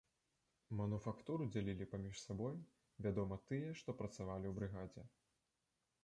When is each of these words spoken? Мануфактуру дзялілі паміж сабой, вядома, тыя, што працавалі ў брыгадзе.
Мануфактуру 0.77 1.43
дзялілі 1.49 1.85
паміж 1.91 2.15
сабой, 2.21 2.57
вядома, 3.07 3.37
тыя, 3.51 3.69
што 3.81 3.89
працавалі 3.99 4.45
ў 4.47 4.53
брыгадзе. 4.61 5.03